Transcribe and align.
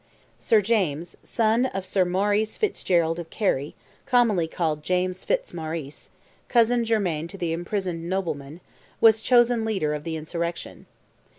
Sir 0.39 0.61
James, 0.61 1.15
son 1.21 1.67
of 1.67 1.85
Sir 1.85 2.05
Maurice 2.05 2.57
Fitzgerald 2.57 3.19
of 3.19 3.29
Kerry, 3.29 3.75
commonly 4.07 4.47
called 4.47 4.81
James 4.81 5.23
Fitz 5.23 5.53
Maurice, 5.53 6.09
cousin 6.47 6.83
germain 6.83 7.27
to 7.27 7.37
the 7.37 7.53
imprisoned 7.53 8.09
noblemen, 8.09 8.61
was 8.99 9.21
chosen 9.21 9.63
leader 9.63 9.93
of 9.93 10.03
the 10.03 10.15
insurrection. 10.15 10.87